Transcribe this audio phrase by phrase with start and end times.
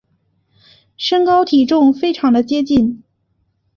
[0.97, 3.03] 身高体重非常的接近